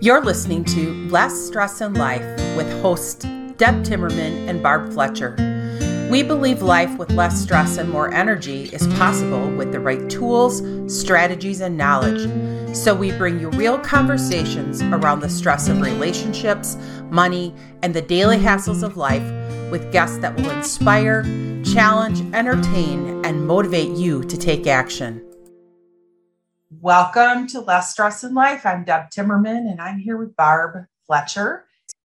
You're 0.00 0.24
listening 0.24 0.62
to 0.66 1.08
Less 1.08 1.34
Stress 1.34 1.80
in 1.80 1.94
Life 1.94 2.22
with 2.56 2.70
hosts 2.82 3.24
Deb 3.56 3.82
Timmerman 3.82 4.48
and 4.48 4.62
Barb 4.62 4.92
Fletcher. 4.92 5.34
We 6.08 6.22
believe 6.22 6.62
life 6.62 6.96
with 6.98 7.10
less 7.10 7.42
stress 7.42 7.78
and 7.78 7.90
more 7.90 8.14
energy 8.14 8.66
is 8.72 8.86
possible 8.94 9.50
with 9.56 9.72
the 9.72 9.80
right 9.80 10.08
tools, 10.08 10.62
strategies, 10.86 11.60
and 11.60 11.76
knowledge. 11.76 12.30
So 12.76 12.94
we 12.94 13.10
bring 13.10 13.40
you 13.40 13.50
real 13.50 13.76
conversations 13.76 14.82
around 14.82 15.18
the 15.18 15.28
stress 15.28 15.66
of 15.66 15.80
relationships, 15.80 16.76
money, 17.10 17.52
and 17.82 17.92
the 17.92 18.02
daily 18.02 18.38
hassles 18.38 18.84
of 18.84 18.96
life 18.96 19.28
with 19.72 19.90
guests 19.90 20.18
that 20.18 20.36
will 20.36 20.50
inspire, 20.50 21.24
challenge, 21.64 22.20
entertain, 22.32 23.24
and 23.24 23.48
motivate 23.48 23.90
you 23.96 24.22
to 24.22 24.36
take 24.36 24.68
action. 24.68 25.27
Welcome 26.80 27.48
to 27.48 27.60
Less 27.60 27.90
Stress 27.90 28.22
in 28.22 28.34
Life. 28.34 28.64
I'm 28.64 28.84
Deb 28.84 29.10
Timmerman 29.10 29.68
and 29.68 29.80
I'm 29.80 29.98
here 29.98 30.16
with 30.16 30.36
Barb 30.36 30.84
Fletcher. 31.08 31.66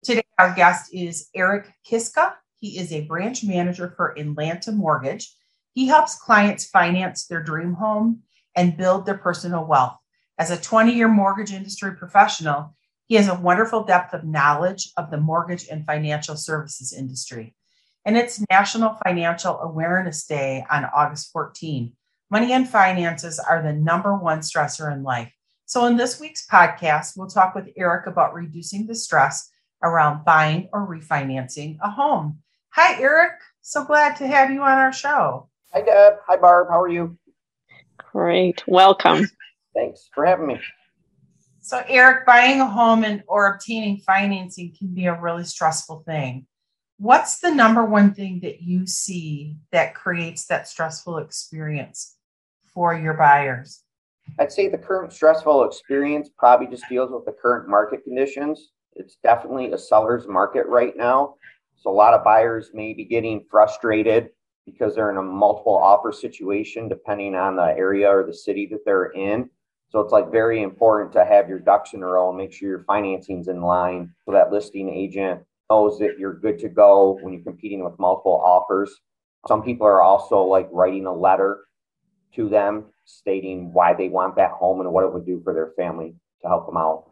Today, 0.04 0.24
our 0.40 0.56
guest 0.56 0.94
is 0.94 1.28
Eric 1.36 1.70
Kiska. 1.84 2.36
He 2.62 2.78
is 2.78 2.94
a 2.94 3.02
branch 3.02 3.44
manager 3.44 3.94
for 3.98 4.18
Atlanta 4.18 4.72
Mortgage. 4.72 5.36
He 5.74 5.88
helps 5.88 6.16
clients 6.16 6.66
finance 6.66 7.28
their 7.28 7.44
dream 7.44 7.74
home 7.74 8.22
and 8.56 8.78
build 8.78 9.06
their 9.06 9.18
personal 9.18 9.66
wealth. 9.66 9.98
As 10.40 10.50
a 10.50 10.56
20 10.56 10.94
year 10.94 11.10
mortgage 11.10 11.52
industry 11.52 11.98
professional, 11.98 12.74
he 13.08 13.16
has 13.16 13.28
a 13.28 13.36
wonderful 13.36 13.84
depth 13.84 14.14
of 14.14 14.24
knowledge 14.24 14.92
of 14.96 15.12
the 15.12 15.20
mortgage 15.20 15.68
and 15.70 15.86
financial 15.86 16.38
services 16.38 16.94
industry. 16.94 17.54
And 18.06 18.16
it's 18.16 18.42
National 18.50 18.98
Financial 19.04 19.60
Awareness 19.60 20.26
Day 20.26 20.64
on 20.72 20.86
August 20.86 21.34
14. 21.34 21.92
Money 22.34 22.54
and 22.54 22.68
finances 22.68 23.38
are 23.38 23.62
the 23.62 23.74
number 23.74 24.18
one 24.18 24.40
stressor 24.40 24.92
in 24.92 25.04
life. 25.04 25.32
So, 25.68 25.86
in 25.86 25.98
this 25.98 26.20
week's 26.20 26.48
podcast, 26.48 27.16
we'll 27.16 27.28
talk 27.28 27.54
with 27.54 27.70
Eric 27.78 28.08
about 28.08 28.34
reducing 28.34 28.88
the 28.88 28.96
stress 28.96 29.52
around 29.84 30.26
buying 30.26 30.68
or 30.74 30.88
refinancing 30.88 31.78
a 31.84 31.92
home. 31.92 32.40
Hi, 32.70 33.00
Eric. 33.00 33.34
So 33.62 33.86
glad 33.86 34.16
to 34.16 34.26
have 34.26 34.50
you 34.50 34.64
on 34.64 34.80
our 34.80 34.92
show. 34.92 35.48
Hi, 35.76 35.82
Deb. 35.82 36.14
Hi, 36.26 36.36
Barb. 36.38 36.70
How 36.72 36.82
are 36.82 36.88
you? 36.88 37.16
Great. 38.12 38.64
Welcome. 38.66 39.30
Thanks 39.76 40.10
for 40.12 40.26
having 40.26 40.48
me. 40.48 40.60
So, 41.62 41.84
Eric, 41.88 42.26
buying 42.26 42.62
a 42.62 42.68
home 42.68 43.04
and 43.04 43.22
or 43.28 43.46
obtaining 43.54 44.00
financing 44.00 44.74
can 44.76 44.88
be 44.88 45.06
a 45.06 45.22
really 45.22 45.44
stressful 45.44 46.02
thing. 46.08 46.48
What's 46.98 47.42
the 47.42 47.52
number 47.52 47.86
one 47.86 48.16
thing 48.16 48.40
that 48.40 48.64
you 48.64 48.88
see 48.88 49.58
that 49.72 49.94
creates 49.94 50.48
that 50.48 50.68
stressful 50.68 51.20
experience 51.20 52.16
for 52.74 52.96
your 52.96 53.14
buyers? 53.14 53.84
I'd 54.40 54.52
say 54.52 54.68
the 54.68 54.78
current 54.78 55.14
stressful 55.14 55.64
experience 55.66 56.30
probably 56.38 56.68
just 56.68 56.88
deals 56.90 57.12
with 57.12 57.26
the 57.26 57.34
current 57.34 57.70
market 57.70 58.04
conditions. 58.04 58.72
It's 58.94 59.18
definitely 59.24 59.72
a 59.72 59.78
seller's 59.78 60.28
market 60.28 60.66
right 60.68 60.96
now. 60.96 61.36
So 61.76 61.90
a 61.90 61.94
lot 61.94 62.14
of 62.14 62.24
buyers 62.24 62.72
may 62.74 62.94
be 62.94 63.06
getting 63.06 63.46
frustrated 63.50 64.30
because 64.66 64.96
they're 64.96 65.12
in 65.12 65.18
a 65.18 65.22
multiple 65.22 65.76
offer 65.76 66.12
situation 66.12 66.88
depending 66.88 67.36
on 67.36 67.56
the 67.56 67.76
area 67.78 68.10
or 68.10 68.26
the 68.26 68.34
city 68.34 68.68
that 68.72 68.86
they're 68.86 69.12
in. 69.12 69.50
So 69.90 70.00
it's 70.00 70.14
like 70.14 70.32
very 70.32 70.64
important 70.64 71.12
to 71.14 71.26
have 71.26 71.50
your 71.50 71.60
ducks 71.60 71.94
in 71.94 72.02
a 72.02 72.08
row 72.08 72.30
and 72.30 72.38
make 72.38 72.54
sure 72.54 72.70
your 72.70 72.84
financing's 72.86 73.48
in 73.48 73.62
line 73.62 74.12
so 74.26 74.32
that 74.32 74.52
listing 74.52 74.90
agent 74.90 75.42
knows 75.70 76.00
that 76.00 76.18
you're 76.18 76.40
good 76.40 76.58
to 76.60 76.70
go 76.70 77.20
when 77.22 77.34
you're 77.34 77.44
competing 77.44 77.84
with 77.84 78.00
multiple 78.00 78.42
offers. 78.44 79.02
Some 79.48 79.62
people 79.62 79.86
are 79.86 80.02
also 80.02 80.42
like 80.44 80.70
writing 80.72 81.06
a 81.06 81.14
letter 81.14 81.66
to 82.36 82.50
them 82.50 82.86
stating 83.06 83.74
why 83.74 83.94
they 83.94 84.10
want 84.10 84.36
that 84.36 84.52
home 84.52 84.82
and 84.82 84.92
what 84.92 85.04
it 85.04 85.14
would 85.14 85.26
do 85.26 85.42
for 85.44 85.54
their 85.54 85.72
family 85.78 86.16
to 86.42 86.48
help 86.48 86.66
them 86.66 86.78
out. 86.78 87.12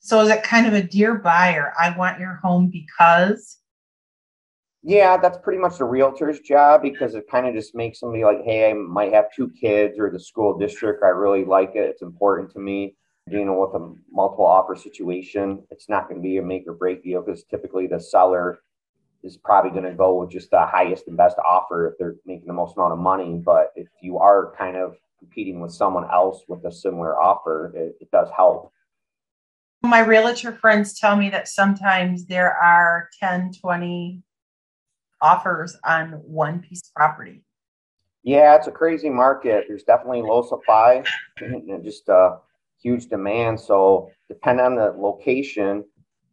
So 0.00 0.20
is 0.20 0.30
it 0.30 0.42
kind 0.42 0.66
of 0.66 0.72
a 0.72 0.82
dear 0.82 1.14
buyer? 1.14 1.72
I 1.78 1.96
want 1.96 2.20
your 2.20 2.40
home 2.42 2.70
because 2.70 3.58
yeah, 4.82 5.18
that's 5.18 5.38
pretty 5.42 5.60
much 5.60 5.76
the 5.76 5.84
realtor's 5.84 6.40
job 6.40 6.80
because 6.80 7.14
it 7.14 7.28
kind 7.30 7.46
of 7.46 7.54
just 7.54 7.74
makes 7.74 8.00
somebody 8.00 8.24
like, 8.24 8.42
hey, 8.44 8.70
I 8.70 8.72
might 8.72 9.12
have 9.12 9.26
two 9.34 9.50
kids 9.50 9.98
or 9.98 10.10
the 10.10 10.18
school 10.18 10.58
district. 10.58 11.04
I 11.04 11.08
really 11.08 11.44
like 11.44 11.72
it. 11.74 11.90
It's 11.90 12.02
important 12.02 12.50
to 12.52 12.60
me. 12.60 12.96
Dealing 13.28 13.54
with 13.60 13.74
a 13.74 13.94
multiple 14.10 14.46
offer 14.46 14.74
situation, 14.74 15.62
it's 15.70 15.88
not 15.88 16.08
going 16.08 16.20
to 16.20 16.22
be 16.22 16.38
a 16.38 16.42
make 16.42 16.64
or 16.66 16.72
break 16.72 17.04
deal 17.04 17.22
because 17.22 17.44
typically 17.44 17.86
the 17.86 18.00
seller 18.00 18.60
is 19.22 19.36
probably 19.36 19.70
going 19.70 19.84
to 19.84 19.92
go 19.92 20.20
with 20.20 20.30
just 20.30 20.50
the 20.50 20.64
highest 20.64 21.06
and 21.08 21.16
best 21.16 21.36
offer 21.38 21.88
if 21.88 21.98
they're 21.98 22.16
making 22.24 22.46
the 22.46 22.52
most 22.52 22.76
amount 22.76 22.92
of 22.92 22.98
money. 22.98 23.40
But 23.44 23.72
if 23.76 23.88
you 24.00 24.18
are 24.18 24.54
kind 24.56 24.76
of 24.76 24.96
competing 25.18 25.60
with 25.60 25.72
someone 25.72 26.10
else 26.10 26.42
with 26.48 26.64
a 26.64 26.72
similar 26.72 27.20
offer, 27.20 27.72
it, 27.74 27.96
it 28.00 28.10
does 28.10 28.28
help. 28.34 28.72
My 29.82 30.00
realtor 30.00 30.52
friends 30.52 30.98
tell 30.98 31.16
me 31.16 31.30
that 31.30 31.48
sometimes 31.48 32.26
there 32.26 32.54
are 32.54 33.08
10, 33.18 33.52
20, 33.60 34.22
offers 35.22 35.76
on 35.84 36.12
one 36.24 36.60
piece 36.60 36.80
of 36.80 36.94
property. 36.94 37.42
Yeah, 38.22 38.54
it's 38.56 38.66
a 38.66 38.72
crazy 38.72 39.10
market. 39.10 39.64
There's 39.68 39.82
definitely 39.82 40.22
low 40.22 40.42
supply 40.42 41.04
and 41.40 41.84
just 41.84 42.08
a 42.08 42.38
huge 42.82 43.06
demand. 43.06 43.60
So, 43.60 44.10
depending 44.28 44.64
on 44.64 44.74
the 44.76 44.94
location 44.96 45.84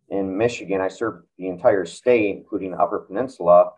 in 0.10 0.38
Michigan, 0.38 0.82
I 0.82 0.88
serve 0.88 1.24
the 1.38 1.48
entire 1.48 1.86
state, 1.86 2.38
including 2.38 2.72
the 2.72 2.78
Upper 2.78 3.00
Peninsula. 3.00 3.72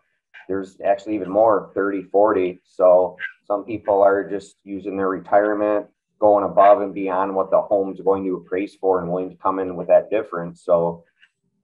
There's 0.48 0.80
actually 0.84 1.14
even 1.16 1.30
more 1.30 1.70
30, 1.74 2.02
40. 2.04 2.60
So, 2.64 3.16
some 3.44 3.64
people 3.64 4.02
are 4.02 4.28
just 4.28 4.56
using 4.62 4.96
their 4.96 5.08
retirement, 5.08 5.86
going 6.20 6.44
above 6.44 6.82
and 6.82 6.94
beyond 6.94 7.34
what 7.34 7.50
the 7.50 7.60
home's 7.60 8.00
going 8.00 8.24
to 8.24 8.36
appraise 8.36 8.76
for 8.76 9.00
and 9.00 9.10
willing 9.10 9.30
to 9.30 9.36
come 9.36 9.58
in 9.58 9.74
with 9.74 9.88
that 9.88 10.10
difference. 10.10 10.62
So, 10.64 11.04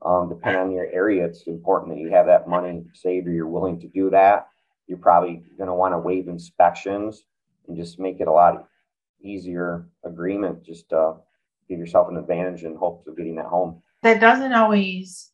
um, 0.02 0.28
depending 0.28 0.62
on 0.62 0.72
your 0.72 0.90
area, 0.92 1.24
it's 1.24 1.46
important 1.46 1.94
that 1.94 2.00
you 2.00 2.10
have 2.10 2.26
that 2.26 2.48
money 2.48 2.84
saved 2.92 3.28
or 3.28 3.32
you're 3.32 3.46
willing 3.46 3.80
to 3.80 3.88
do 3.88 4.10
that. 4.10 4.48
You're 4.86 4.98
probably 4.98 5.42
going 5.56 5.68
to 5.68 5.74
want 5.74 5.94
to 5.94 5.98
waive 5.98 6.28
inspections 6.28 7.24
and 7.66 7.76
just 7.76 7.98
make 7.98 8.20
it 8.20 8.28
a 8.28 8.32
lot 8.32 8.68
easier 9.20 9.86
agreement. 10.04 10.64
Just 10.64 10.92
uh, 10.92 11.14
give 11.68 11.78
yourself 11.78 12.08
an 12.08 12.16
advantage 12.16 12.64
in 12.64 12.76
hopes 12.76 13.06
of 13.06 13.16
getting 13.16 13.36
that 13.36 13.46
home. 13.46 13.82
That 14.02 14.20
doesn't 14.20 14.52
always 14.52 15.30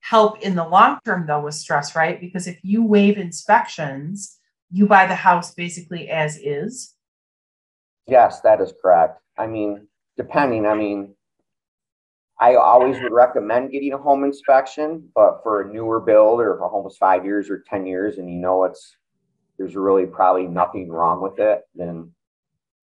help 0.00 0.40
in 0.40 0.54
the 0.54 0.66
long 0.66 0.98
term, 1.04 1.26
though, 1.26 1.42
with 1.42 1.54
stress, 1.54 1.96
right? 1.96 2.20
Because 2.20 2.46
if 2.46 2.58
you 2.62 2.84
waive 2.84 3.18
inspections, 3.18 4.38
you 4.70 4.86
buy 4.86 5.06
the 5.06 5.14
house 5.14 5.54
basically 5.54 6.08
as 6.08 6.36
is. 6.36 6.94
Yes, 8.06 8.40
that 8.40 8.60
is 8.60 8.72
correct. 8.82 9.20
I 9.38 9.46
mean, 9.46 9.86
depending, 10.16 10.66
I 10.66 10.74
mean, 10.74 11.14
I 12.38 12.56
always 12.56 13.00
would 13.00 13.12
recommend 13.12 13.70
getting 13.70 13.92
a 13.92 13.98
home 13.98 14.24
inspection, 14.24 15.08
but 15.14 15.40
for 15.42 15.62
a 15.62 15.72
newer 15.72 16.00
build 16.00 16.40
or 16.40 16.56
if 16.56 16.60
a 16.60 16.68
home 16.68 16.86
is 16.86 16.96
five 16.96 17.24
years 17.24 17.48
or 17.48 17.64
10 17.68 17.86
years 17.86 18.18
and 18.18 18.28
you 18.28 18.38
know 18.38 18.64
it's 18.64 18.96
there's 19.56 19.76
really 19.76 20.06
probably 20.06 20.48
nothing 20.48 20.90
wrong 20.90 21.22
with 21.22 21.38
it, 21.38 21.62
then 21.74 22.10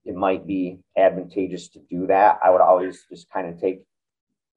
it 0.04 0.14
might 0.14 0.46
be 0.46 0.78
advantageous 0.96 1.68
to 1.70 1.80
do 1.90 2.06
that. 2.06 2.38
I 2.44 2.50
would 2.50 2.60
always 2.60 3.04
just 3.10 3.28
kind 3.30 3.48
of 3.48 3.60
take 3.60 3.82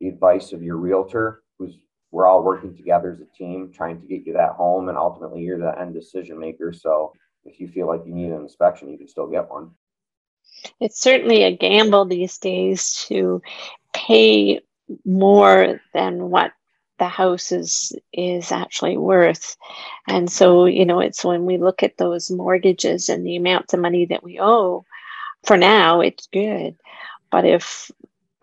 the 0.03 0.09
advice 0.09 0.51
of 0.51 0.61
your 0.61 0.75
realtor, 0.75 1.43
who's 1.57 1.77
we're 2.11 2.27
all 2.27 2.43
working 2.43 2.75
together 2.75 3.11
as 3.11 3.21
a 3.21 3.37
team 3.37 3.71
trying 3.73 3.99
to 3.99 4.05
get 4.05 4.25
you 4.27 4.33
that 4.33 4.51
home, 4.51 4.89
and 4.89 4.97
ultimately 4.97 5.41
you're 5.41 5.57
the 5.57 5.79
end 5.79 5.93
decision 5.93 6.37
maker. 6.37 6.73
So 6.73 7.13
if 7.45 7.59
you 7.59 7.67
feel 7.69 7.87
like 7.87 8.01
you 8.05 8.13
need 8.13 8.31
an 8.31 8.41
inspection, 8.41 8.89
you 8.89 8.97
can 8.97 9.07
still 9.07 9.27
get 9.27 9.49
one. 9.49 9.71
It's 10.79 11.01
certainly 11.01 11.43
a 11.43 11.55
gamble 11.55 12.05
these 12.05 12.37
days 12.37 13.05
to 13.07 13.41
pay 13.93 14.59
more 15.05 15.81
than 15.93 16.29
what 16.29 16.51
the 16.99 17.07
house 17.07 17.51
is 17.51 17.93
is 18.11 18.51
actually 18.51 18.97
worth 18.97 19.57
and 20.07 20.31
so 20.31 20.65
you 20.65 20.85
know 20.85 20.99
it's 20.99 21.25
when 21.25 21.45
we 21.45 21.57
look 21.57 21.81
at 21.81 21.97
those 21.97 22.29
mortgages 22.29 23.09
and 23.09 23.25
the 23.25 23.35
amounts 23.35 23.73
of 23.73 23.79
money 23.79 24.05
that 24.05 24.23
we 24.23 24.39
owe 24.39 24.85
for 25.43 25.57
now 25.57 26.01
it's 26.01 26.27
good 26.27 26.75
but 27.31 27.45
if 27.45 27.89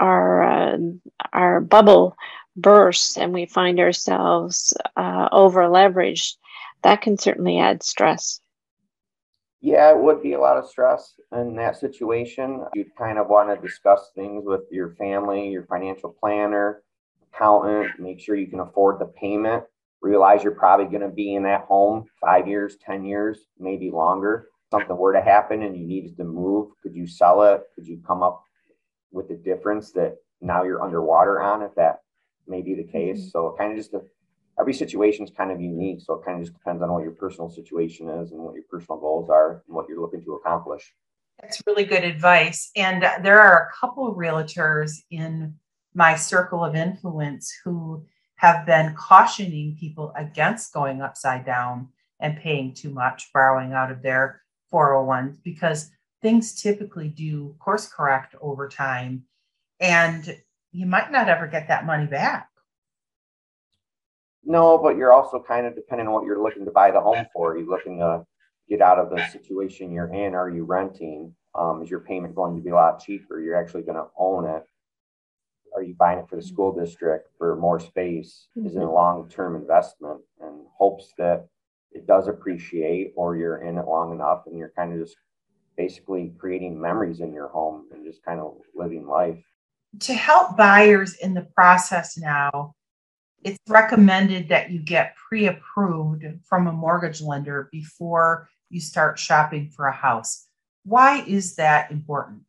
our 0.01 0.43
uh, 0.43 0.79
our 1.33 1.61
bubble 1.61 2.17
bursts 2.57 3.17
and 3.17 3.33
we 3.33 3.47
find 3.47 3.79
ourselves 3.79 4.77
uh, 4.97 5.29
over 5.33 5.63
leveraged 5.63 6.37
that 6.83 7.01
can 7.01 7.17
certainly 7.17 7.59
add 7.59 7.83
stress 7.83 8.41
yeah, 9.63 9.91
it 9.91 9.99
would 9.99 10.23
be 10.23 10.33
a 10.33 10.41
lot 10.41 10.57
of 10.57 10.69
stress 10.69 11.15
in 11.33 11.55
that 11.57 11.77
situation. 11.77 12.65
You'd 12.75 12.97
kind 12.97 13.19
of 13.19 13.29
want 13.29 13.51
to 13.51 13.67
discuss 13.67 14.11
things 14.15 14.45
with 14.47 14.63
your 14.71 14.95
family, 14.95 15.51
your 15.51 15.67
financial 15.67 16.17
planner, 16.19 16.83
accountant, 17.33 18.01
make 18.01 18.21
sure 18.21 18.37
you 18.37 18.47
can 18.47 18.61
afford 18.61 18.99
the 18.99 19.07
payment. 19.07 19.65
Realize 20.01 20.43
you're 20.43 20.55
probably 20.55 20.87
going 20.87 21.09
to 21.09 21.15
be 21.15 21.35
in 21.35 21.43
that 21.43 21.65
home 21.65 22.07
five 22.23 22.49
years, 22.49 22.77
10 22.87 23.05
years, 23.05 23.41
maybe 23.59 23.91
longer. 23.91 24.49
Something 24.71 24.97
were 24.97 25.13
to 25.13 25.21
happen 25.21 25.63
and 25.63 25.77
you 25.77 25.87
needed 25.87 26.17
to 26.17 26.25
move. 26.25 26.71
Could 26.83 26.95
you 26.95 27.07
sell 27.07 27.43
it? 27.43 27.63
Could 27.75 27.87
you 27.87 28.01
come 28.07 28.23
up 28.23 28.43
with 29.13 29.29
the 29.29 29.35
difference 29.35 29.93
that 29.93 30.17
now 30.41 30.65
you're 30.65 30.83
underwater 30.83 31.41
on 31.41 31.63
if 31.63 31.75
that 31.77 32.01
may 32.47 32.63
be 32.63 32.75
the 32.75 32.85
case? 32.85 33.19
Mm-hmm. 33.19 33.29
So, 33.29 33.55
kind 33.59 33.73
of 33.73 33.79
just 33.79 33.95
a 33.95 34.01
every 34.61 34.75
situation 34.75 35.25
is 35.25 35.31
kind 35.31 35.51
of 35.51 35.61
unique. 35.61 36.01
So 36.03 36.15
it 36.15 36.25
kind 36.25 36.39
of 36.39 36.45
just 36.45 36.57
depends 36.57 36.83
on 36.83 36.93
what 36.93 37.03
your 37.03 37.13
personal 37.13 37.49
situation 37.49 38.09
is 38.09 38.33
and 38.33 38.41
what 38.41 38.55
your 38.55 38.65
personal 38.71 39.01
goals 39.01 39.31
are 39.31 39.63
and 39.67 39.75
what 39.75 39.89
you're 39.89 40.01
looking 40.01 40.23
to 40.25 40.35
accomplish. 40.35 40.93
That's 41.41 41.63
really 41.67 41.85
good 41.85 42.05
advice. 42.05 42.71
And 42.77 43.03
there 43.23 43.41
are 43.41 43.69
a 43.69 43.81
couple 43.81 44.07
of 44.07 44.17
realtors 44.17 44.93
in 45.11 45.55
my 45.95 46.15
circle 46.15 46.63
of 46.63 46.77
influence 46.77 47.53
who 47.65 48.05
have 48.37 48.67
been 48.67 48.95
cautioning 48.95 49.77
people 49.81 50.13
against 50.17 50.73
going 50.73 51.01
upside 51.01 51.47
down 51.47 51.89
and 52.21 52.37
paying 52.37 52.75
too 52.75 52.91
much, 52.91 53.31
borrowing 53.33 53.73
out 53.73 53.91
of 53.91 54.03
their 54.03 54.43
401s, 54.73 55.39
because 55.43 55.91
things 56.23 56.61
typically 56.61 57.09
do 57.09 57.55
course 57.59 57.89
correct 57.89 58.35
over 58.41 58.69
time. 58.69 59.25
And 59.81 60.37
you 60.73 60.87
might 60.87 61.11
not 61.11 61.29
ever 61.29 61.47
get 61.47 61.69
that 61.69 61.87
money 61.87 62.07
back. 62.07 62.49
No, 64.45 64.79
but 64.79 64.97
you're 64.97 65.13
also 65.13 65.43
kind 65.47 65.67
of 65.67 65.75
depending 65.75 66.07
on 66.07 66.15
what 66.15 66.25
you're 66.25 66.43
looking 66.43 66.65
to 66.65 66.71
buy 66.71 66.91
the 66.91 67.01
home 67.01 67.27
for. 67.33 67.53
Are 67.53 67.59
you 67.59 67.69
looking 67.69 67.99
to 67.99 68.25
get 68.69 68.81
out 68.81 68.99
of 68.99 69.11
the 69.11 69.25
situation 69.27 69.93
you're 69.93 70.13
in? 70.13 70.35
Are 70.35 70.51
you 70.51 70.65
renting? 70.65 71.35
Um, 71.55 71.83
is 71.83 71.91
your 71.91 72.01
payment 72.01 72.35
going 72.35 72.57
to 72.57 72.63
be 72.63 72.71
a 72.71 72.75
lot 72.75 73.03
cheaper? 73.03 73.41
You're 73.41 73.57
actually 73.57 73.83
going 73.83 73.97
to 73.97 74.07
own 74.19 74.47
it. 74.49 74.63
Are 75.75 75.83
you 75.83 75.95
buying 75.95 76.19
it 76.19 76.29
for 76.29 76.37
the 76.37 76.43
school 76.43 76.73
district 76.73 77.31
for 77.39 77.57
more 77.57 77.79
space? 77.79 78.49
Mm-hmm. 78.57 78.69
Is 78.69 78.75
it 78.75 78.79
a 78.79 78.83
mm-hmm. 78.83 78.95
long 78.95 79.29
term 79.29 79.57
investment 79.57 80.21
and 80.41 80.67
hopes 80.77 81.13
that 81.19 81.47
it 81.93 82.07
does 82.07 82.29
appreciate 82.29 83.13
or 83.17 83.37
you're 83.37 83.63
in 83.63 83.79
it 83.79 83.87
long 83.87 84.13
enough 84.13 84.45
and 84.47 84.57
you're 84.59 84.73
kind 84.77 84.93
of 84.93 85.01
just 85.01 85.17
basically 85.81 86.31
creating 86.39 86.79
memories 86.79 87.21
in 87.21 87.33
your 87.33 87.49
home 87.49 87.87
and 87.91 88.05
just 88.05 88.23
kind 88.23 88.39
of 88.39 88.55
living 88.75 89.07
life. 89.07 89.43
To 90.01 90.13
help 90.13 90.55
buyers 90.57 91.15
in 91.17 91.33
the 91.33 91.47
process 91.57 92.19
now, 92.19 92.75
it's 93.43 93.59
recommended 93.67 94.51
that 94.51 94.71
you 94.71 94.79
get 94.79 95.17
pre 95.17 95.47
approved 95.47 96.27
from 96.47 96.67
a 96.67 96.73
mortgage 96.73 97.23
lender 97.23 97.71
before 97.73 98.49
you 98.69 98.79
start 98.79 99.19
shopping 99.19 99.71
for 99.71 99.87
a 99.87 99.93
house. 99.93 100.49
Why 100.85 101.25
is 101.27 101.57
that 101.57 101.91
important? 101.91 102.43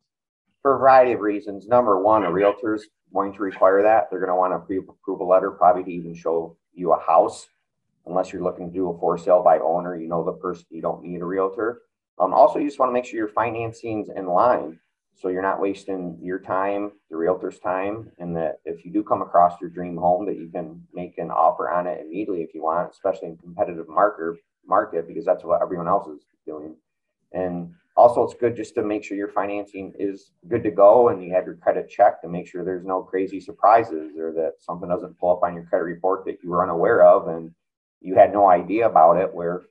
For 0.60 0.74
a 0.74 0.78
variety 0.78 1.12
of 1.12 1.20
reasons. 1.20 1.66
Number 1.66 2.02
one, 2.02 2.24
a 2.24 2.30
realtor 2.30 2.74
is 2.74 2.86
going 3.14 3.32
to 3.32 3.40
require 3.40 3.82
that. 3.82 4.10
They're 4.10 4.20
going 4.20 4.28
to 4.28 4.36
want 4.36 4.52
a 4.52 4.58
pre 4.58 4.76
approval 4.76 5.26
letter, 5.26 5.50
probably 5.50 5.84
to 5.84 5.90
even 5.90 6.14
show 6.14 6.58
you 6.74 6.92
a 6.92 7.00
house. 7.00 7.46
Unless 8.04 8.32
you're 8.32 8.42
looking 8.42 8.68
to 8.68 8.74
do 8.74 8.90
a 8.90 8.98
for 8.98 9.16
sale 9.16 9.42
by 9.42 9.58
owner, 9.58 9.96
you 9.96 10.08
know 10.08 10.22
the 10.22 10.32
person, 10.32 10.66
you 10.68 10.82
don't 10.82 11.02
need 11.02 11.22
a 11.22 11.24
realtor. 11.24 11.80
Um, 12.18 12.34
also, 12.34 12.58
you 12.58 12.66
just 12.66 12.78
want 12.78 12.90
to 12.90 12.94
make 12.94 13.04
sure 13.04 13.16
your 13.16 13.28
financing's 13.28 14.08
in 14.14 14.26
line 14.26 14.78
so 15.14 15.28
you're 15.28 15.42
not 15.42 15.60
wasting 15.60 16.18
your 16.20 16.38
time, 16.38 16.92
the 17.10 17.16
realtor's 17.16 17.58
time, 17.58 18.10
and 18.18 18.34
that 18.36 18.60
if 18.64 18.84
you 18.84 18.92
do 18.92 19.02
come 19.02 19.22
across 19.22 19.60
your 19.60 19.70
dream 19.70 19.96
home, 19.96 20.26
that 20.26 20.36
you 20.36 20.48
can 20.48 20.82
make 20.92 21.18
an 21.18 21.30
offer 21.30 21.70
on 21.70 21.86
it 21.86 22.00
immediately 22.00 22.42
if 22.42 22.54
you 22.54 22.62
want, 22.62 22.90
especially 22.90 23.28
in 23.28 23.36
competitive 23.36 23.88
market 23.88 24.38
market 24.66 25.08
because 25.08 25.24
that's 25.24 25.44
what 25.44 25.60
everyone 25.60 25.88
else 25.88 26.08
is 26.08 26.22
doing. 26.46 26.76
And 27.32 27.72
also, 27.96 28.22
it's 28.22 28.34
good 28.34 28.56
just 28.56 28.74
to 28.76 28.82
make 28.82 29.04
sure 29.04 29.16
your 29.16 29.28
financing 29.28 29.92
is 29.98 30.30
good 30.48 30.62
to 30.62 30.70
go 30.70 31.08
and 31.08 31.22
you 31.22 31.32
have 31.32 31.44
your 31.46 31.56
credit 31.56 31.90
checked 31.90 32.22
to 32.22 32.28
make 32.28 32.46
sure 32.46 32.64
there's 32.64 32.84
no 32.84 33.02
crazy 33.02 33.40
surprises 33.40 34.16
or 34.18 34.32
that 34.32 34.54
something 34.60 34.88
doesn't 34.88 35.18
pull 35.18 35.32
up 35.32 35.42
on 35.42 35.54
your 35.54 35.64
credit 35.64 35.84
report 35.84 36.24
that 36.24 36.38
you 36.42 36.50
were 36.50 36.62
unaware 36.62 37.04
of 37.04 37.28
and 37.28 37.52
you 38.00 38.14
had 38.14 38.32
no 38.32 38.48
idea 38.48 38.88
about 38.88 39.18
it. 39.18 39.32
Where 39.32 39.62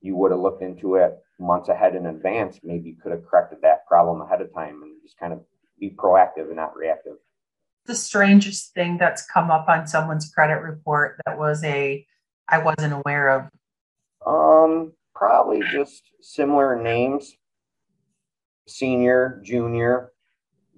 you 0.00 0.16
would 0.16 0.32
have 0.32 0.40
looked 0.40 0.62
into 0.62 0.96
it 0.96 1.18
months 1.38 1.68
ahead 1.68 1.94
in 1.94 2.06
advance, 2.06 2.60
maybe 2.62 2.90
you 2.90 2.96
could 2.96 3.12
have 3.12 3.26
corrected 3.26 3.58
that 3.62 3.86
problem 3.86 4.20
ahead 4.20 4.40
of 4.40 4.52
time 4.54 4.82
and 4.82 5.02
just 5.02 5.18
kind 5.18 5.32
of 5.32 5.40
be 5.78 5.90
proactive 5.90 6.46
and 6.46 6.56
not 6.56 6.76
reactive. 6.76 7.14
The 7.86 7.94
strangest 7.94 8.74
thing 8.74 8.96
that's 8.98 9.26
come 9.26 9.50
up 9.50 9.68
on 9.68 9.86
someone's 9.86 10.30
credit 10.32 10.62
report 10.62 11.20
that 11.26 11.38
was 11.38 11.64
a 11.64 12.06
I 12.48 12.58
wasn't 12.58 12.92
aware 12.92 13.28
of. 13.30 13.48
Um, 14.24 14.92
probably 15.14 15.62
just 15.72 16.02
similar 16.20 16.80
names, 16.80 17.34
senior, 18.68 19.40
junior, 19.42 20.12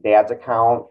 dad's 0.02 0.30
account, 0.30 0.86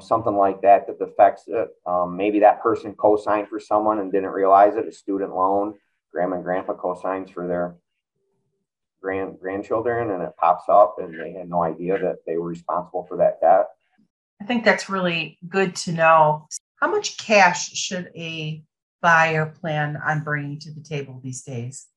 something 0.00 0.36
like 0.36 0.62
that 0.62 0.86
that 0.86 1.02
affects 1.02 1.44
it. 1.46 1.68
Um, 1.86 2.16
maybe 2.16 2.40
that 2.40 2.62
person 2.62 2.94
co-signed 2.94 3.48
for 3.48 3.58
someone 3.58 3.98
and 3.98 4.12
didn't 4.12 4.30
realize 4.30 4.76
it, 4.76 4.86
a 4.86 4.92
student 4.92 5.34
loan 5.34 5.74
grandma 6.12 6.36
and 6.36 6.44
grandpa 6.44 6.74
co-signs 6.74 7.30
for 7.30 7.46
their 7.46 7.76
grand 9.00 9.38
grandchildren 9.40 10.10
and 10.10 10.22
it 10.22 10.32
pops 10.38 10.64
up 10.68 10.96
and 10.98 11.18
they 11.18 11.32
had 11.32 11.48
no 11.48 11.62
idea 11.62 11.98
that 11.98 12.18
they 12.26 12.36
were 12.36 12.48
responsible 12.48 13.04
for 13.08 13.16
that 13.16 13.40
debt. 13.40 13.66
I 14.40 14.44
think 14.44 14.64
that's 14.64 14.88
really 14.88 15.38
good 15.48 15.74
to 15.76 15.92
know. 15.92 16.48
How 16.76 16.90
much 16.90 17.18
cash 17.18 17.72
should 17.72 18.10
a 18.16 18.62
buyer 19.02 19.46
plan 19.46 19.96
on 19.96 20.22
bringing 20.22 20.58
to 20.60 20.72
the 20.72 20.80
table 20.80 21.20
these 21.22 21.42
days? 21.42 21.88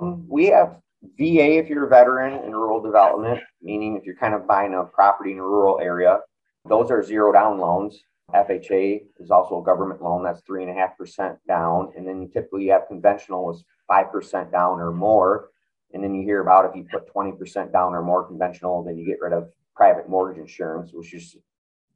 Um, 0.00 0.26
we 0.28 0.46
have 0.46 0.76
VA 1.18 1.58
if 1.58 1.68
you're 1.68 1.86
a 1.86 1.88
veteran 1.88 2.44
in 2.44 2.52
rural 2.52 2.82
development, 2.82 3.40
meaning 3.62 3.96
if 3.96 4.04
you're 4.04 4.16
kind 4.16 4.34
of 4.34 4.46
buying 4.46 4.74
a 4.74 4.84
property 4.84 5.32
in 5.32 5.38
a 5.38 5.42
rural 5.42 5.80
area, 5.80 6.20
those 6.68 6.90
are 6.90 7.02
zero 7.02 7.32
down 7.32 7.58
loans. 7.58 8.02
FHA 8.34 9.00
is 9.18 9.30
also 9.30 9.60
a 9.60 9.64
government 9.64 10.02
loan 10.02 10.22
that's 10.22 10.42
three 10.42 10.62
and 10.62 10.70
a 10.70 10.74
half 10.74 10.98
percent 10.98 11.38
down, 11.46 11.92
and 11.96 12.06
then 12.06 12.28
typically 12.30 12.64
you 12.64 12.72
have 12.72 12.86
conventional 12.86 13.50
is 13.50 13.64
five 13.86 14.12
percent 14.12 14.52
down 14.52 14.80
or 14.80 14.92
more. 14.92 15.48
And 15.92 16.02
then 16.02 16.14
you 16.14 16.22
hear 16.22 16.40
about 16.40 16.66
if 16.66 16.76
you 16.76 16.86
put 16.90 17.10
twenty 17.10 17.32
percent 17.32 17.72
down 17.72 17.94
or 17.94 18.02
more 18.02 18.26
conventional, 18.26 18.82
then 18.84 18.98
you 18.98 19.06
get 19.06 19.20
rid 19.20 19.32
of 19.32 19.50
private 19.74 20.08
mortgage 20.08 20.40
insurance, 20.40 20.92
which 20.92 21.14
is 21.14 21.36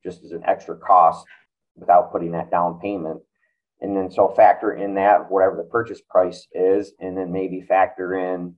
just 0.02 0.24
as 0.24 0.32
an 0.32 0.42
extra 0.46 0.76
cost 0.76 1.26
without 1.76 2.12
putting 2.12 2.32
that 2.32 2.50
down 2.50 2.78
payment. 2.80 3.20
And 3.80 3.96
then 3.96 4.10
so 4.10 4.28
factor 4.28 4.74
in 4.74 4.94
that 4.94 5.30
whatever 5.30 5.56
the 5.56 5.64
purchase 5.64 6.00
price 6.00 6.46
is, 6.52 6.92
and 7.00 7.16
then 7.16 7.32
maybe 7.32 7.60
factor 7.60 8.14
in 8.14 8.54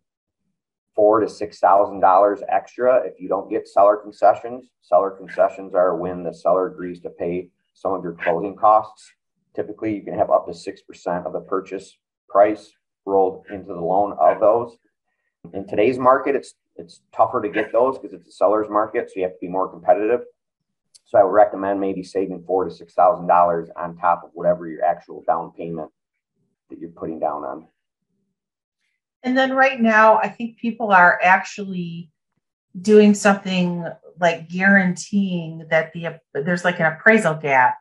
four 0.95 1.21
to 1.21 1.29
six 1.29 1.59
thousand 1.59 2.01
dollars 2.01 2.41
extra 2.49 3.01
if 3.05 3.21
you 3.21 3.29
don't 3.29 3.51
get 3.51 3.67
seller 3.67 3.97
concessions. 3.97 4.67
Seller 4.83 5.11
concessions 5.11 5.75
are 5.75 5.97
when 5.97 6.23
the 6.23 6.33
seller 6.33 6.67
agrees 6.69 7.01
to 7.01 7.11
pay 7.11 7.49
some 7.75 7.93
of 7.93 8.03
your 8.03 8.15
closing 8.15 8.55
costs. 8.55 9.11
Typically, 9.55 9.95
you 9.95 10.03
can 10.03 10.19
have 10.19 10.31
up 10.31 10.47
to 10.47 10.53
6% 10.53 11.27
of 11.27 11.33
the 11.33 11.41
purchase 11.41 11.97
price 12.29 12.73
rolled 13.05 13.45
into 13.51 13.73
the 13.73 13.81
loan 13.81 14.17
of 14.19 14.41
those. 14.41 14.77
In 15.53 15.67
today's 15.67 15.99
market, 15.99 16.35
it's 16.35 16.55
it's 16.77 17.01
tougher 17.15 17.41
to 17.41 17.49
get 17.49 17.73
those 17.73 17.99
because 17.99 18.15
it's 18.15 18.29
a 18.29 18.33
seller's 18.33 18.69
market, 18.69 19.09
so 19.09 19.15
you 19.17 19.23
have 19.23 19.33
to 19.33 19.39
be 19.41 19.49
more 19.49 19.69
competitive. 19.69 20.21
So 21.05 21.19
I 21.19 21.23
would 21.23 21.31
recommend 21.31 21.81
maybe 21.81 22.03
saving 22.03 22.45
four 22.47 22.65
to 22.65 22.71
six 22.71 22.95
thousand 22.95 23.27
dollars 23.27 23.69
on 23.77 23.97
top 23.97 24.23
of 24.25 24.31
whatever 24.33 24.69
your 24.69 24.85
actual 24.85 25.23
down 25.27 25.53
payment 25.53 25.91
that 26.71 26.79
you're 26.79 26.91
putting 26.91 27.21
down 27.21 27.45
on. 27.45 27.69
And 29.23 29.37
then 29.37 29.53
right 29.53 29.81
now, 29.81 30.19
I 30.19 30.29
think 30.29 30.59
people 30.59 30.91
are 30.91 31.19
actually 31.23 32.11
doing 32.81 33.15
something 33.15 33.87
like 34.21 34.49
guaranteeing 34.49 35.67
that 35.71 35.93
the 35.93 36.19
there's 36.33 36.65
like 36.65 36.81
an 36.81 36.87
appraisal 36.87 37.35
gap. 37.35 37.77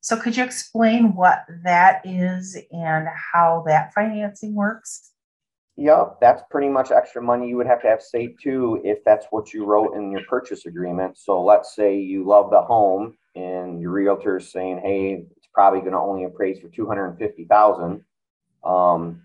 So 0.00 0.16
could 0.16 0.36
you 0.36 0.44
explain 0.44 1.14
what 1.14 1.44
that 1.64 2.02
is 2.04 2.56
and 2.70 3.08
how 3.32 3.64
that 3.66 3.92
financing 3.92 4.54
works? 4.54 5.10
Yep, 5.80 6.18
that's 6.20 6.42
pretty 6.50 6.68
much 6.68 6.90
extra 6.90 7.22
money 7.22 7.48
you 7.48 7.56
would 7.56 7.68
have 7.68 7.80
to 7.82 7.88
have 7.88 8.02
saved 8.02 8.40
too 8.42 8.80
if 8.84 8.98
that's 9.04 9.26
what 9.30 9.54
you 9.54 9.64
wrote 9.64 9.94
in 9.94 10.10
your 10.10 10.24
purchase 10.28 10.66
agreement. 10.66 11.16
So 11.16 11.40
let's 11.40 11.76
say 11.76 11.96
you 11.96 12.26
love 12.26 12.50
the 12.50 12.60
home 12.60 13.16
and 13.36 13.80
your 13.80 13.92
realtor 13.92 14.38
is 14.38 14.50
saying, 14.50 14.80
"Hey, 14.80 15.24
it's 15.36 15.46
probably 15.54 15.78
going 15.78 15.92
to 15.92 15.98
only 15.98 16.24
appraise 16.24 16.58
for 16.58 16.68
two 16.68 16.86
hundred 16.86 17.10
and 17.10 17.18
fifty 17.18 17.44
thousand. 17.44 18.04
Um, 18.64 19.22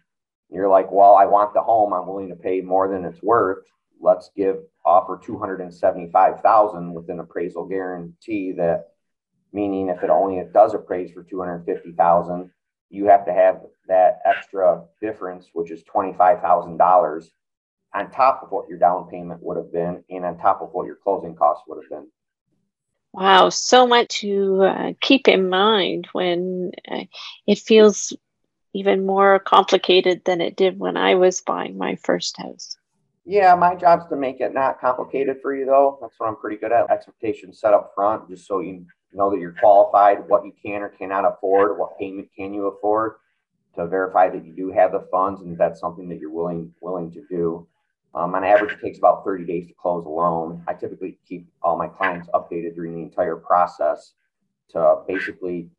you're 0.51 0.69
like, 0.69 0.91
"Well, 0.91 1.15
I 1.15 1.25
want 1.25 1.55
the 1.55 1.63
home. 1.63 1.91
I'm 1.91 2.05
willing 2.05 2.29
to 2.29 2.35
pay 2.35 2.61
more 2.61 2.87
than 2.87 3.03
it's 3.03 3.23
worth." 3.23 3.65
let's 4.03 4.29
give 4.35 4.57
offer 4.85 5.19
275,000 5.23 6.93
with 6.93 7.09
an 7.09 7.19
appraisal 7.19 7.65
guarantee 7.65 8.51
that 8.51 8.89
meaning 9.53 9.87
if 9.87 10.03
it 10.03 10.09
only 10.09 10.37
it 10.39 10.51
does 10.53 10.73
appraise 10.73 11.11
for 11.11 11.23
250,000 11.23 12.51
you 12.93 13.05
have 13.07 13.25
to 13.25 13.33
have 13.33 13.61
that 13.87 14.19
extra 14.25 14.83
difference 15.01 15.49
which 15.53 15.71
is 15.71 15.83
$25,000 15.93 17.25
on 17.95 18.11
top 18.11 18.41
of 18.43 18.51
what 18.51 18.69
your 18.69 18.77
down 18.77 19.07
payment 19.09 19.41
would 19.41 19.57
have 19.57 19.73
been 19.73 20.03
and 20.09 20.23
on 20.23 20.37
top 20.37 20.61
of 20.61 20.69
what 20.71 20.85
your 20.85 20.97
closing 21.03 21.35
costs 21.35 21.63
would 21.67 21.83
have 21.83 21.89
been 21.89 22.07
wow 23.11 23.49
so 23.49 23.87
much 23.87 24.19
to 24.19 24.61
uh, 24.63 24.93
keep 25.01 25.27
in 25.27 25.49
mind 25.49 26.07
when 26.13 26.71
uh, 26.89 27.03
it 27.47 27.57
feels 27.57 28.15
even 28.75 29.05
more 29.05 29.39
complicated 29.39 30.21
than 30.25 30.39
it 30.39 30.55
did 30.55 30.79
when 30.79 30.95
i 30.95 31.15
was 31.15 31.41
buying 31.41 31.77
my 31.77 31.95
first 31.95 32.37
house 32.37 32.77
yeah, 33.25 33.55
my 33.55 33.73
job's 33.73 34.05
to 34.09 34.17
make 34.17 34.41
it 34.41 34.53
not 34.53 34.81
complicated 34.81 35.37
for 35.41 35.55
you, 35.55 35.65
though. 35.65 35.97
That's 36.01 36.13
what 36.17 36.27
I'm 36.27 36.35
pretty 36.35 36.57
good 36.57 36.73
at. 36.73 36.91
Expectations 36.91 37.57
set 37.57 37.73
up 37.73 37.93
front, 37.95 38.29
just 38.29 38.45
so 38.45 38.59
you 38.59 38.85
know 39.13 39.29
that 39.31 39.39
you're 39.39 39.55
qualified, 39.59 40.27
what 40.27 40.45
you 40.45 40.53
can 40.61 40.81
or 40.81 40.89
cannot 40.89 41.25
afford, 41.25 41.77
what 41.77 41.97
payment 41.99 42.29
can 42.35 42.53
you 42.53 42.67
afford, 42.67 43.13
to 43.75 43.87
verify 43.87 44.29
that 44.29 44.45
you 44.45 44.53
do 44.53 44.71
have 44.71 44.91
the 44.91 45.07
funds 45.11 45.41
and 45.41 45.57
that's 45.57 45.79
something 45.79 46.07
that 46.09 46.19
you're 46.19 46.31
willing 46.31 46.73
willing 46.81 47.11
to 47.11 47.23
do. 47.29 47.67
Um, 48.15 48.35
on 48.35 48.43
average, 48.43 48.73
it 48.73 48.81
takes 48.81 48.99
about 48.99 49.23
30 49.25 49.45
days 49.45 49.67
to 49.67 49.73
close 49.73 50.05
a 50.05 50.09
loan. 50.09 50.63
I 50.67 50.73
typically 50.73 51.17
keep 51.27 51.47
all 51.63 51.77
my 51.77 51.87
clients 51.87 52.27
updated 52.33 52.75
during 52.75 52.93
the 52.95 53.01
entire 53.01 53.35
process 53.35 54.13
to 54.69 54.97
basically 55.07 55.69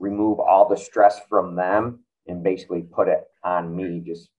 remove 0.00 0.40
all 0.40 0.68
the 0.68 0.76
stress 0.76 1.20
from 1.28 1.54
them 1.54 2.00
and 2.26 2.42
basically 2.42 2.82
put 2.82 3.06
it 3.06 3.24
on 3.44 3.74
me 3.74 4.02
just 4.04 4.30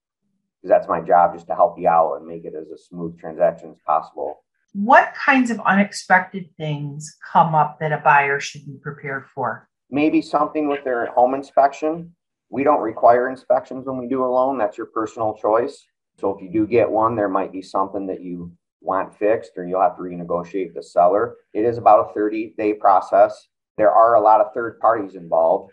because 0.61 0.69
that's 0.69 0.87
my 0.87 0.99
job 1.01 1.33
just 1.33 1.47
to 1.47 1.55
help 1.55 1.79
you 1.79 1.87
out 1.87 2.15
and 2.15 2.27
make 2.27 2.45
it 2.45 2.53
as 2.53 2.69
a 2.69 2.77
smooth 2.77 3.17
transaction 3.19 3.71
as 3.71 3.77
possible. 3.85 4.43
What 4.73 5.13
kinds 5.13 5.51
of 5.51 5.59
unexpected 5.61 6.49
things 6.57 7.17
come 7.31 7.53
up 7.53 7.79
that 7.79 7.91
a 7.91 7.97
buyer 7.97 8.39
should 8.39 8.65
be 8.65 8.77
prepared 8.81 9.25
for? 9.33 9.67
Maybe 9.89 10.21
something 10.21 10.67
with 10.67 10.83
their 10.83 11.07
home 11.07 11.33
inspection. 11.33 12.15
We 12.49 12.63
don't 12.63 12.81
require 12.81 13.29
inspections 13.29 13.85
when 13.85 13.97
we 13.97 14.07
do 14.07 14.23
a 14.23 14.25
loan. 14.25 14.57
That's 14.57 14.77
your 14.77 14.87
personal 14.87 15.35
choice. 15.35 15.85
So 16.19 16.35
if 16.35 16.41
you 16.41 16.51
do 16.51 16.67
get 16.67 16.89
one, 16.89 17.15
there 17.15 17.29
might 17.29 17.51
be 17.51 17.61
something 17.61 18.07
that 18.07 18.21
you 18.21 18.51
want 18.81 19.15
fixed 19.17 19.51
or 19.57 19.65
you'll 19.65 19.81
have 19.81 19.95
to 19.97 20.01
renegotiate 20.01 20.73
the 20.73 20.83
seller. 20.83 21.35
It 21.53 21.65
is 21.65 21.77
about 21.77 22.09
a 22.09 22.13
30 22.13 22.53
day 22.57 22.73
process. 22.73 23.47
There 23.77 23.91
are 23.91 24.15
a 24.15 24.21
lot 24.21 24.41
of 24.41 24.53
third 24.53 24.79
parties 24.79 25.15
involved. 25.15 25.71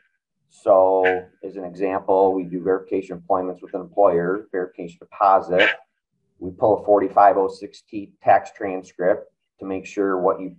So, 0.50 1.04
as 1.44 1.56
an 1.56 1.64
example, 1.64 2.32
we 2.32 2.44
do 2.44 2.62
verification 2.62 3.16
appointments 3.16 3.60
with 3.60 3.74
an 3.74 3.82
employer, 3.82 4.46
verification 4.50 4.98
deposit. 4.98 5.70
We 6.38 6.50
pull 6.52 6.82
a 6.82 6.86
4506T 6.86 8.12
tax 8.22 8.50
transcript 8.56 9.30
to 9.60 9.66
make 9.66 9.86
sure 9.86 10.18
what 10.20 10.40
you, 10.40 10.56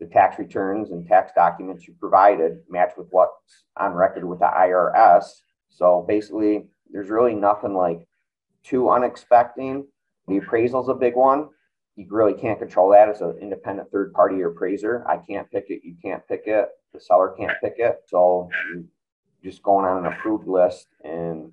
the 0.00 0.06
tax 0.06 0.38
returns 0.38 0.90
and 0.90 1.06
tax 1.06 1.32
documents 1.34 1.86
you 1.86 1.94
provided 2.00 2.58
match 2.68 2.92
with 2.96 3.06
what's 3.10 3.64
on 3.76 3.92
record 3.92 4.24
with 4.24 4.40
the 4.40 4.46
IRS. 4.46 5.24
So, 5.68 6.04
basically, 6.06 6.64
there's 6.90 7.10
really 7.10 7.34
nothing 7.34 7.74
like 7.74 8.06
too 8.64 8.90
unexpected. 8.90 9.82
The 10.26 10.38
appraisal 10.38 10.82
is 10.82 10.88
a 10.88 10.94
big 10.94 11.14
one. 11.14 11.48
You 11.96 12.06
really 12.10 12.34
can't 12.34 12.58
control 12.58 12.90
that 12.90 13.08
as 13.08 13.20
an 13.20 13.38
independent 13.40 13.90
third 13.92 14.12
party 14.12 14.42
appraiser. 14.42 15.04
I 15.08 15.18
can't 15.18 15.48
pick 15.50 15.66
it. 15.68 15.82
You 15.84 15.94
can't 16.02 16.26
pick 16.26 16.44
it. 16.46 16.68
The 16.92 17.00
seller 17.00 17.34
can't 17.38 17.56
pick 17.62 17.74
it. 17.78 18.00
So 18.06 18.48
you're 18.72 18.82
just 19.44 19.62
going 19.62 19.84
on 19.84 20.04
an 20.04 20.12
approved 20.12 20.48
list 20.48 20.88
and 21.04 21.52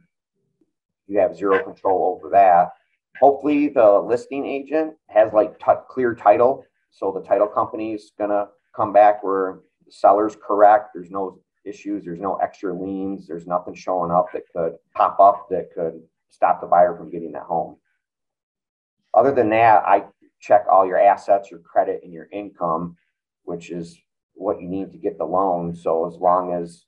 you 1.07 1.19
have 1.19 1.35
zero 1.35 1.63
control 1.63 2.17
over 2.17 2.31
that. 2.31 2.71
Hopefully, 3.19 3.69
the 3.69 3.99
listing 3.99 4.45
agent 4.45 4.95
has 5.07 5.33
like 5.33 5.59
t- 5.59 5.71
clear 5.89 6.15
title. 6.15 6.65
So 6.91 7.11
the 7.11 7.27
title 7.27 7.47
company 7.47 7.93
is 7.93 8.11
to 8.17 8.47
come 8.75 8.93
back 8.93 9.23
where 9.23 9.59
the 9.85 9.91
seller's 9.91 10.35
correct. 10.35 10.89
There's 10.93 11.11
no 11.11 11.39
issues. 11.65 12.03
There's 12.03 12.19
no 12.19 12.35
extra 12.37 12.73
liens. 12.73 13.27
There's 13.27 13.47
nothing 13.47 13.75
showing 13.75 14.11
up 14.11 14.27
that 14.33 14.43
could 14.53 14.73
pop 14.95 15.19
up 15.19 15.47
that 15.49 15.73
could 15.73 16.01
stop 16.29 16.61
the 16.61 16.67
buyer 16.67 16.95
from 16.95 17.11
getting 17.11 17.31
that 17.33 17.43
home. 17.43 17.77
Other 19.13 19.33
than 19.33 19.49
that, 19.49 19.83
I 19.85 20.05
check 20.39 20.65
all 20.69 20.85
your 20.85 20.99
assets, 20.99 21.51
your 21.51 21.59
credit, 21.59 22.01
and 22.03 22.13
your 22.13 22.27
income, 22.31 22.97
which 23.43 23.69
is 23.69 23.97
what 24.33 24.61
you 24.61 24.67
need 24.67 24.91
to 24.91 24.97
get 24.97 25.17
the 25.17 25.25
loan. 25.25 25.75
So 25.75 26.07
as 26.07 26.15
long 26.15 26.53
as 26.53 26.85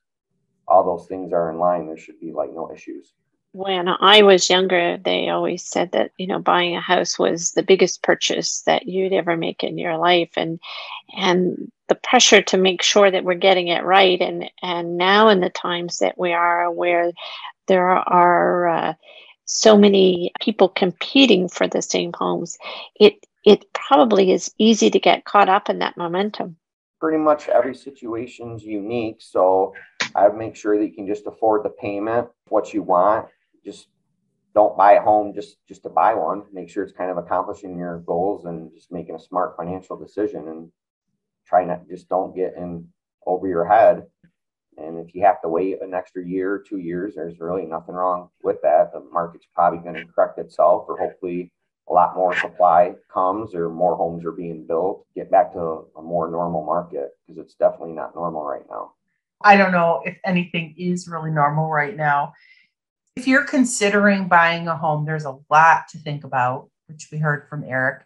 all 0.67 0.83
those 0.83 1.07
things 1.07 1.33
are 1.33 1.51
in 1.51 1.59
line, 1.59 1.85
there 1.85 1.97
should 1.97 2.19
be 2.19 2.31
like 2.31 2.49
no 2.53 2.71
issues. 2.73 3.13
When 3.53 3.87
I 3.87 4.23
was 4.23 4.49
younger, 4.49 4.97
they 4.97 5.29
always 5.29 5.63
said 5.63 5.91
that, 5.91 6.11
you 6.17 6.25
know, 6.25 6.39
buying 6.39 6.75
a 6.75 6.81
house 6.81 7.19
was 7.19 7.51
the 7.51 7.61
biggest 7.61 8.01
purchase 8.01 8.61
that 8.61 8.87
you'd 8.87 9.13
ever 9.13 9.37
make 9.37 9.63
in 9.63 9.77
your 9.77 9.97
life. 9.97 10.31
And 10.35 10.59
and 11.15 11.71
the 11.87 11.95
pressure 11.95 12.41
to 12.41 12.57
make 12.57 12.81
sure 12.81 13.11
that 13.11 13.23
we're 13.23 13.35
getting 13.35 13.67
it 13.67 13.83
right. 13.83 14.19
And 14.19 14.49
and 14.63 14.97
now 14.97 15.29
in 15.29 15.39
the 15.39 15.51
times 15.51 15.99
that 15.99 16.17
we 16.17 16.33
are 16.33 16.71
where 16.71 17.11
there 17.67 17.87
are 17.89 18.67
uh, 18.67 18.93
so 19.45 19.77
many 19.77 20.31
people 20.41 20.69
competing 20.69 21.47
for 21.47 21.67
the 21.67 21.83
same 21.83 22.11
homes, 22.13 22.57
it 22.99 23.23
it 23.45 23.71
probably 23.73 24.31
is 24.31 24.51
easy 24.57 24.89
to 24.89 24.99
get 24.99 25.25
caught 25.25 25.49
up 25.49 25.69
in 25.69 25.79
that 25.79 25.95
momentum. 25.95 26.57
Pretty 26.99 27.19
much 27.19 27.49
every 27.49 27.75
situation 27.75 28.53
is 28.53 28.63
unique. 28.63 29.17
So 29.19 29.73
I 30.15 30.29
make 30.29 30.55
sure 30.55 30.77
that 30.77 30.85
you 30.85 30.93
can 30.93 31.05
just 31.05 31.27
afford 31.27 31.63
the 31.63 31.69
payment, 31.69 32.29
what 32.47 32.73
you 32.73 32.81
want. 32.81 33.27
Just 33.65 33.87
don't 34.53 34.77
buy 34.77 34.93
a 34.93 35.01
home 35.01 35.33
just 35.33 35.57
just 35.67 35.83
to 35.83 35.89
buy 35.89 36.13
one. 36.13 36.43
Make 36.51 36.69
sure 36.69 36.83
it's 36.83 36.93
kind 36.93 37.11
of 37.11 37.17
accomplishing 37.17 37.77
your 37.77 37.99
goals 37.99 38.45
and 38.45 38.71
just 38.73 38.91
making 38.91 39.15
a 39.15 39.19
smart 39.19 39.55
financial 39.57 39.97
decision 39.97 40.47
and 40.47 40.71
try 41.45 41.65
not 41.65 41.87
just 41.89 42.09
don't 42.09 42.35
get 42.35 42.53
in 42.55 42.87
over 43.25 43.47
your 43.47 43.65
head. 43.65 44.03
And 44.77 44.97
if 44.97 45.13
you 45.13 45.23
have 45.23 45.41
to 45.41 45.49
wait 45.49 45.81
an 45.81 45.93
extra 45.93 46.25
year, 46.25 46.53
or 46.53 46.59
two 46.59 46.79
years, 46.79 47.13
there's 47.15 47.39
really 47.39 47.65
nothing 47.65 47.93
wrong 47.93 48.29
with 48.41 48.57
that. 48.63 48.91
The 48.91 49.01
market's 49.11 49.47
probably 49.53 49.79
going 49.79 49.95
to 49.95 50.11
correct 50.11 50.39
itself, 50.39 50.85
or 50.87 50.97
hopefully 50.97 51.51
a 51.89 51.93
lot 51.93 52.15
more 52.15 52.35
supply 52.35 52.93
comes 53.13 53.53
or 53.53 53.69
more 53.69 53.95
homes 53.95 54.23
are 54.25 54.31
being 54.31 54.65
built, 54.65 55.05
get 55.15 55.29
back 55.29 55.51
to 55.53 55.85
a 55.97 56.01
more 56.01 56.29
normal 56.29 56.65
market 56.65 57.09
because 57.27 57.43
it's 57.43 57.55
definitely 57.55 57.93
not 57.93 58.15
normal 58.15 58.43
right 58.43 58.63
now. 58.69 58.93
I 59.41 59.57
don't 59.57 59.73
know 59.73 60.01
if 60.05 60.17
anything 60.25 60.73
is 60.77 61.07
really 61.07 61.31
normal 61.31 61.69
right 61.69 61.95
now. 61.95 62.33
If 63.15 63.27
you're 63.27 63.45
considering 63.45 64.27
buying 64.27 64.67
a 64.67 64.75
home, 64.75 65.05
there's 65.05 65.25
a 65.25 65.37
lot 65.49 65.87
to 65.89 65.99
think 65.99 66.23
about, 66.23 66.69
which 66.87 67.09
we 67.11 67.19
heard 67.19 67.47
from 67.47 67.63
Eric. 67.63 68.03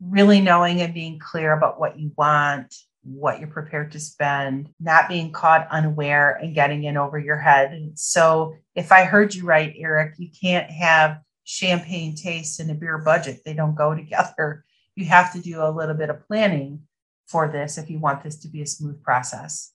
Really 0.00 0.40
knowing 0.40 0.80
and 0.80 0.94
being 0.94 1.18
clear 1.18 1.52
about 1.52 1.80
what 1.80 1.98
you 1.98 2.12
want, 2.16 2.74
what 3.02 3.40
you're 3.40 3.48
prepared 3.48 3.92
to 3.92 4.00
spend, 4.00 4.68
not 4.78 5.08
being 5.08 5.32
caught 5.32 5.68
unaware 5.70 6.32
and 6.36 6.54
getting 6.54 6.84
in 6.84 6.96
over 6.96 7.18
your 7.18 7.38
head. 7.38 7.92
So, 7.94 8.56
if 8.74 8.92
I 8.92 9.04
heard 9.04 9.34
you 9.34 9.44
right, 9.44 9.74
Eric, 9.76 10.14
you 10.18 10.28
can't 10.40 10.70
have 10.70 11.20
champagne 11.44 12.14
taste 12.14 12.60
and 12.60 12.70
a 12.70 12.74
beer 12.74 12.98
budget. 12.98 13.40
They 13.44 13.54
don't 13.54 13.74
go 13.74 13.94
together. 13.96 14.64
You 14.94 15.06
have 15.06 15.32
to 15.32 15.40
do 15.40 15.62
a 15.62 15.70
little 15.70 15.94
bit 15.94 16.10
of 16.10 16.26
planning 16.26 16.82
for 17.26 17.48
this 17.48 17.78
if 17.78 17.90
you 17.90 17.98
want 17.98 18.22
this 18.22 18.36
to 18.40 18.48
be 18.48 18.62
a 18.62 18.66
smooth 18.66 19.02
process. 19.02 19.72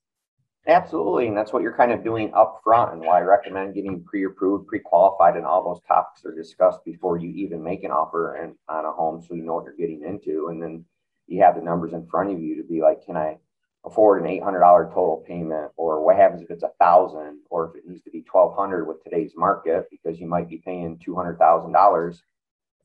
Absolutely. 0.67 1.27
And 1.27 1.35
that's 1.35 1.51
what 1.53 1.63
you're 1.63 1.75
kind 1.75 1.91
of 1.91 2.03
doing 2.03 2.31
up 2.35 2.61
front 2.63 2.93
and 2.93 3.01
why 3.01 3.17
I 3.19 3.21
recommend 3.21 3.73
getting 3.73 4.03
pre-approved, 4.03 4.67
pre-qualified, 4.67 5.35
and 5.35 5.45
all 5.45 5.63
those 5.63 5.81
topics 5.87 6.23
are 6.25 6.35
discussed 6.35 6.85
before 6.85 7.17
you 7.17 7.29
even 7.31 7.63
make 7.63 7.83
an 7.83 7.91
offer 7.91 8.35
and 8.35 8.55
on 8.69 8.85
a 8.85 8.91
home 8.91 9.21
so 9.21 9.33
you 9.33 9.43
know 9.43 9.55
what 9.55 9.65
you're 9.65 9.75
getting 9.75 10.03
into. 10.03 10.49
And 10.49 10.61
then 10.61 10.85
you 11.27 11.41
have 11.41 11.55
the 11.55 11.61
numbers 11.61 11.93
in 11.93 12.05
front 12.07 12.31
of 12.31 12.39
you 12.39 12.55
to 12.61 12.67
be 12.67 12.81
like, 12.81 13.03
can 13.03 13.17
I 13.17 13.39
afford 13.85 14.21
an 14.21 14.27
$800 14.29 14.89
total 14.89 15.23
payment 15.27 15.71
or 15.77 16.05
what 16.05 16.15
happens 16.15 16.43
if 16.43 16.51
it's 16.51 16.63
a 16.63 16.71
thousand 16.79 17.39
or 17.49 17.69
if 17.69 17.75
it 17.75 17.87
needs 17.89 18.03
to 18.03 18.11
be 18.11 18.23
1200 18.31 18.85
with 18.85 19.03
today's 19.03 19.33
market 19.35 19.87
because 19.89 20.19
you 20.19 20.27
might 20.27 20.47
be 20.47 20.57
paying 20.59 20.99
$200,000 20.99 22.21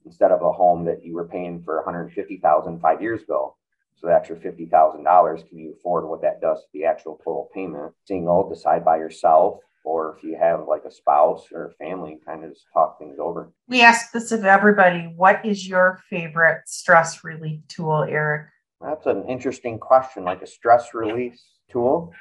instead 0.06 0.32
of 0.32 0.42
a 0.42 0.52
home 0.52 0.84
that 0.84 1.04
you 1.04 1.14
were 1.14 1.28
paying 1.28 1.62
for 1.62 1.76
150,000 1.78 2.80
five 2.80 3.02
years 3.02 3.22
ago. 3.22 3.55
So 3.96 4.08
the 4.08 4.14
extra 4.14 4.36
$50,000, 4.36 5.48
can 5.48 5.58
you 5.58 5.74
afford 5.78 6.08
what 6.08 6.22
that 6.22 6.40
does 6.40 6.60
to 6.60 6.66
the 6.72 6.84
actual 6.84 7.16
total 7.16 7.48
payment? 7.54 7.94
Single, 8.04 8.48
decide 8.48 8.84
by 8.84 8.98
yourself 8.98 9.60
or 9.86 10.16
if 10.16 10.24
you 10.24 10.36
have 10.36 10.66
like 10.68 10.84
a 10.84 10.90
spouse 10.90 11.46
or 11.52 11.66
a 11.66 11.72
family, 11.74 12.18
kind 12.26 12.44
of 12.44 12.50
just 12.50 12.66
talk 12.74 12.98
things 12.98 13.18
over. 13.20 13.52
We 13.68 13.82
ask 13.82 14.10
this 14.12 14.32
of 14.32 14.44
everybody. 14.44 15.12
What 15.14 15.46
is 15.46 15.66
your 15.66 16.02
favorite 16.10 16.62
stress 16.66 17.22
relief 17.22 17.60
tool, 17.68 18.02
Eric? 18.02 18.48
That's 18.80 19.06
an 19.06 19.24
interesting 19.28 19.78
question, 19.78 20.24
like 20.24 20.42
a 20.42 20.46
stress 20.46 20.92
release 20.92 21.40
tool. 21.70 22.12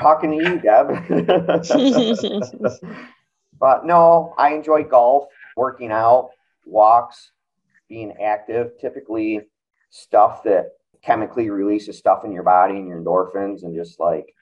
Talking 0.00 0.30
to 0.30 0.36
you, 0.36 0.58
Deb. 0.58 0.88
but 3.60 3.84
no, 3.84 4.34
I 4.38 4.54
enjoy 4.54 4.84
golf, 4.84 5.26
working 5.56 5.92
out, 5.92 6.30
walks, 6.64 7.32
being 7.90 8.14
active, 8.22 8.70
typically 8.80 9.42
stuff 9.90 10.42
that 10.44 10.70
chemically 11.02 11.50
releases 11.50 11.98
stuff 11.98 12.24
in 12.24 12.32
your 12.32 12.42
body 12.42 12.76
and 12.76 12.88
your 12.88 13.00
endorphins 13.00 13.62
and 13.62 13.74
just 13.74 13.98
like 13.98 14.34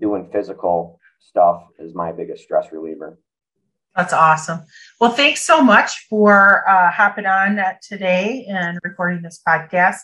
doing 0.00 0.28
physical 0.32 0.98
stuff 1.18 1.64
is 1.78 1.94
my 1.94 2.12
biggest 2.12 2.42
stress 2.42 2.72
reliever. 2.72 3.18
That's 3.96 4.12
awesome. 4.12 4.60
Well, 5.00 5.10
thanks 5.10 5.42
so 5.42 5.62
much 5.62 6.06
for 6.08 6.68
uh, 6.68 6.90
hopping 6.90 7.26
on 7.26 7.60
today 7.82 8.46
and 8.48 8.78
recording 8.84 9.22
this 9.22 9.40
podcast. 9.46 9.98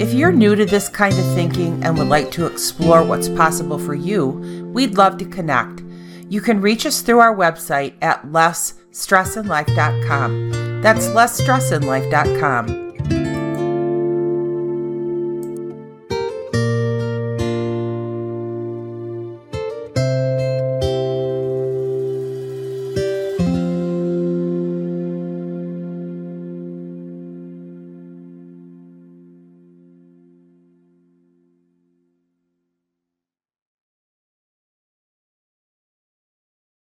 If 0.00 0.14
you're 0.14 0.32
new 0.32 0.56
to 0.56 0.64
this 0.64 0.88
kind 0.88 1.12
of 1.12 1.34
thinking 1.34 1.84
and 1.84 1.98
would 1.98 2.08
like 2.08 2.30
to 2.30 2.46
explore 2.46 3.04
what's 3.04 3.28
possible 3.28 3.78
for 3.78 3.94
you, 3.94 4.70
we'd 4.72 4.96
love 4.96 5.18
to 5.18 5.26
connect. 5.26 5.82
You 6.30 6.40
can 6.40 6.62
reach 6.62 6.86
us 6.86 7.02
through 7.02 7.18
our 7.18 7.36
website 7.36 7.96
at 8.00 8.22
lessstressinlife.com. 8.28 10.80
That's 10.80 11.08
lessstressinlife.com. 11.08 12.83